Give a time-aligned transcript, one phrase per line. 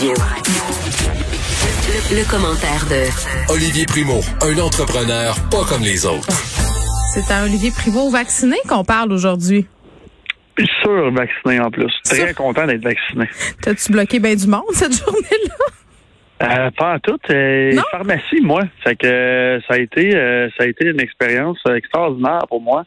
[0.00, 0.14] Le,
[2.14, 6.28] le commentaire de Olivier Primo, un entrepreneur pas comme les autres.
[7.12, 9.66] C'est à Olivier Primo vacciné qu'on parle aujourd'hui.
[10.82, 11.92] Sûr vacciné en plus.
[12.04, 13.28] Très content d'être vacciné.
[13.60, 15.54] T'as-tu bloqué bien du monde cette journée-là?
[16.42, 17.18] Euh, pas en tout.
[17.30, 18.62] euh, pharmacie, moi.
[18.84, 22.84] Fait que euh, ça a été euh, ça a été une expérience extraordinaire pour moi.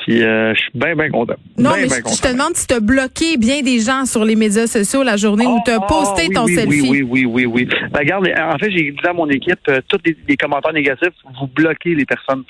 [0.00, 1.34] Puis euh, je suis bien, bien content.
[1.58, 5.02] Non, mais je, te demande si t'as bloqué bien des gens sur les médias sociaux
[5.02, 6.80] la journée où t'as Ah, posté oui, ton oui, selfie.
[6.82, 7.68] Oui, oui, oui, oui, oui.
[7.90, 11.14] Ben, regarde, en fait, j'ai dit à mon équipe, euh, tous les, les commentaires négatifs,
[11.40, 12.44] vous bloquez les personnes.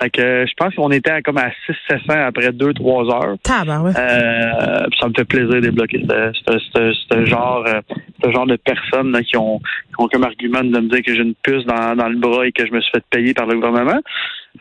[0.00, 3.36] Fait que euh, je pense qu'on était à comme à 600 après 2-3 heures.
[3.42, 3.96] Tabarouette.
[3.98, 7.80] Euh, ça me fait plaisir de bloquer ce, ce, ce, ce genre euh,
[8.24, 11.14] ce genre de personnes là, qui, ont, qui ont comme argument de me dire que
[11.14, 13.46] j'ai une puce dans, dans le bras et que je me suis fait payer par
[13.46, 14.00] le gouvernement.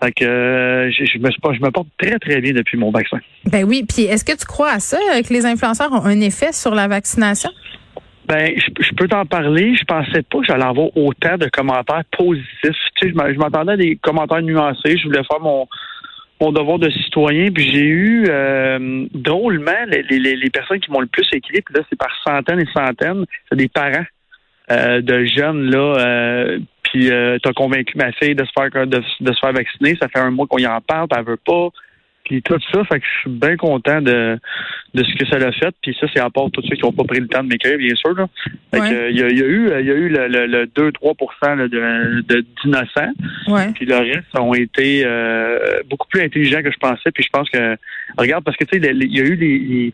[0.02, 3.18] Fait que euh, je, je me je me porte très très bien depuis mon vaccin.
[3.46, 6.22] Ben oui, puis est-ce que tu crois à ça, euh, que les influenceurs ont un
[6.22, 7.50] effet sur la vaccination?
[8.28, 9.74] Ben, je, je peux t'en parler.
[9.76, 12.46] Je pensais pas que j'allais avoir autant de commentaires positifs.
[12.64, 12.72] Tu
[13.08, 14.98] sais, je m'a- je m'attendais à des commentaires nuancés.
[14.98, 15.68] Je voulais faire mon
[16.42, 17.52] mon devoir de citoyen.
[17.52, 21.62] Puis j'ai eu euh, drôlement les, les, les personnes qui m'ont le plus écrit.
[21.62, 23.26] Puis là, c'est par centaines et centaines.
[23.50, 24.06] C'est des parents
[24.72, 25.96] euh, de jeunes là.
[25.98, 26.60] Euh,
[26.92, 29.96] puis euh, t'as convaincu ma fille de se faire de, de se faire vacciner.
[30.02, 31.08] Ça fait un mois qu'on y en parle.
[31.08, 31.70] Puis elle veut pas.
[32.26, 34.38] Puis tout ça, fait que je suis bien content de,
[34.94, 35.74] de ce que ça l'a fait.
[35.82, 37.78] Puis ça, c'est à part tous ceux qui n'ont pas pris le temps de m'écrire,
[37.80, 38.14] bien sûr.
[38.14, 38.28] Là.
[38.72, 38.90] Fait Ouais.
[38.90, 40.46] que, euh, il y, a, il y a eu, il y a eu le, le,
[40.46, 43.14] le 2-3 là, de de- d'innocents.
[43.48, 43.72] Ouais.
[43.74, 45.58] Puis le reste ont été euh,
[45.90, 47.10] beaucoup plus intelligents que je pensais.
[47.12, 47.76] Puis je pense que,
[48.18, 49.94] regarde, parce que tu sais, il y a eu les, les-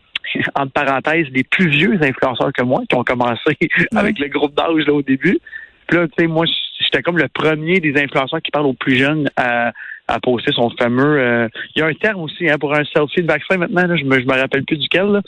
[0.56, 3.56] entre parenthèses, les plus vieux influenceurs que moi qui ont commencé
[3.96, 5.38] avec le groupe d'âge là au début.
[5.86, 6.44] Puis là, tu sais, moi,
[6.80, 9.72] j'étais comme le premier des influenceurs qui parle aux plus jeunes à,
[10.08, 11.18] à poster son fameux.
[11.18, 13.96] euh, il y a un terme aussi hein, pour un selfie de vaccin maintenant.
[13.96, 15.06] Je me je me rappelle plus duquel.
[15.06, 15.22] Là.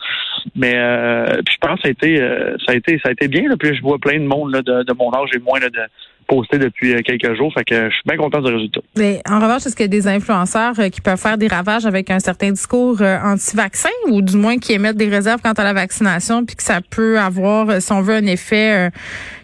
[0.55, 3.13] Mais euh, puis je pense que ça a été euh, ça a été ça a
[3.13, 3.49] été bien.
[3.49, 5.69] Là, puis je vois plein de monde là, de, de mon âge et moins là,
[5.69, 5.81] de
[6.29, 7.53] poster depuis euh, quelques jours.
[7.53, 8.81] Fait que je suis bien content du résultat.
[8.97, 11.87] Mais en revanche, est-ce qu'il y a des influenceurs euh, qui peuvent faire des ravages
[11.87, 15.65] avec un certain discours euh, anti-vaccin ou du moins qui émettent des réserves quant à
[15.65, 18.91] la vaccination puis que ça peut avoir, euh, si on veut, un effet euh,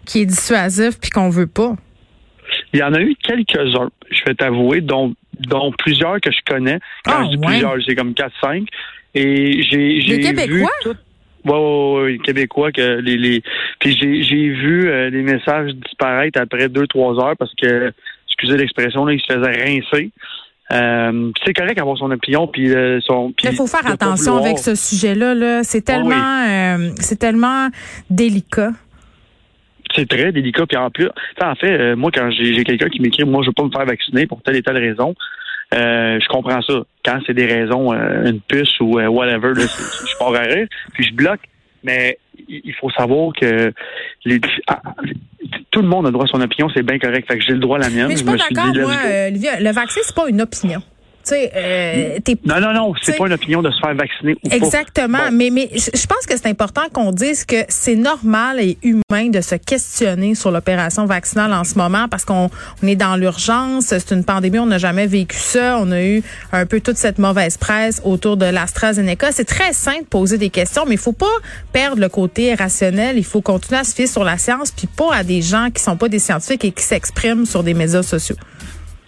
[0.05, 1.75] qui est dissuasif puis qu'on veut pas?
[2.73, 6.79] Il y en a eu quelques-uns, je vais t'avouer, dont, dont plusieurs que je connais.
[7.05, 7.47] Quand Ah, je dis ouais?
[7.47, 8.67] plusieurs, c'est comme 4-5.
[9.17, 10.69] Et j'ai j'ai vu Québécois?
[10.83, 10.97] tout-
[11.45, 13.43] Ouais, ouais, ouais, Québécois que les les
[13.79, 17.93] puis j'ai j'ai vu euh, les messages disparaître après deux trois heures parce que
[18.27, 20.11] excusez l'expression là ils se faisaient rincer.
[20.73, 24.75] Euh, c'est correct d'avoir son opinion puis euh, son Il faut faire attention avec ce
[24.75, 25.35] sujet-là.
[25.35, 25.63] Là.
[25.63, 26.15] C'est tellement,
[26.47, 26.51] oui.
[26.51, 27.69] euh, c'est tellement
[28.09, 28.71] délicat.
[29.95, 30.67] C'est très délicat.
[30.67, 31.09] Puis en plus,
[31.41, 33.85] en fait, moi, quand j'ai j'ai quelqu'un qui m'écrit, moi, je veux pas me faire
[33.85, 35.15] vacciner pour telle et telle raison,
[35.75, 36.75] euh, je comprends ça.
[37.05, 40.67] Quand c'est des raisons, euh, une puce ou euh, whatever, là, je pars à rire,
[40.93, 41.41] puis je bloque.
[41.83, 42.19] Mais
[42.49, 43.73] il faut savoir que
[44.25, 44.81] les, ah,
[45.71, 47.29] tout le monde a droit à son opinion, c'est bien correct.
[47.29, 48.07] Fait que j'ai le droit à la mienne.
[48.09, 48.95] Mais je suis pas d'accord, moi.
[49.31, 50.81] Le vaccin, c'est pas une opinion.
[51.27, 54.37] Tu sais, euh, t'es Non, non, non, c'est pas une opinion de se faire vacciner
[54.43, 54.57] ou pas.
[54.57, 55.33] Exactement, Bon.
[55.33, 59.41] mais mais je pense que c'est important qu'on dise que c'est normal et humain de
[59.41, 62.51] se questionner sur l'opération vaccinale en ce moment parce qu'on
[62.83, 66.23] on est dans l'urgence, c'est une pandémie, on n'a jamais vécu ça, on a eu
[66.53, 69.33] un peu toute cette mauvaise presse autour de l'AstraZeneca.
[69.33, 71.27] C'est très simple de poser des questions, mais il faut pas
[71.73, 75.15] perdre le côté rationnel, il faut continuer à se fier sur la science puis pas
[75.15, 78.37] à des gens qui sont pas des scientifiques et qui s'expriment sur des médias sociaux.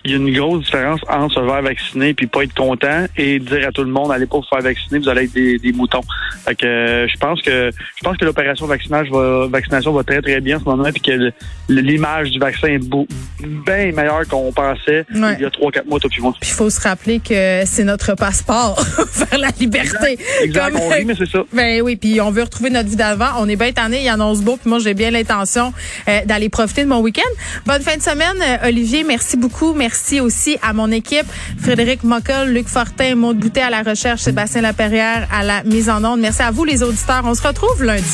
[0.07, 3.39] Il y a une grosse différence entre se faire vacciner puis pas être content et
[3.39, 5.73] dire à tout le monde allez pas vous faire vacciner, vous allez être des, des
[5.73, 6.01] moutons.
[6.45, 10.23] Fait que euh, je pense que je pense que l'opération vaccinage va vaccination va très
[10.23, 11.33] très bien en ce moment puis que
[11.69, 12.79] l'image du vaccin est
[13.41, 15.35] bien meilleure qu'on pensait Ouais.
[15.39, 16.33] il y a trois quatre mois puis moi.
[16.41, 18.81] Puis il faut se rappeler que c'est notre passeport
[19.15, 20.19] vers la liberté.
[20.43, 21.41] Exact, Comme- on rit mais c'est ça.
[21.53, 23.31] Ben oui, puis on veut retrouver notre vie d'avant.
[23.39, 25.73] On est bien tanné, il annonce beau, puis moi j'ai bien l'intention
[26.09, 27.23] euh, d'aller profiter de mon week-end.
[27.67, 29.05] Bonne fin de semaine, euh, Olivier.
[29.05, 29.73] Merci beaucoup.
[29.75, 31.27] Merci aussi à mon équipe,
[31.61, 36.05] Frédéric Mockel, Luc Fortin, Maud Boutet à la recherche, Sébastien Laperrière à la mise en
[36.05, 36.21] onde.
[36.21, 37.23] Merci à vous les auditeurs.
[37.25, 38.07] On se retrouve lundi.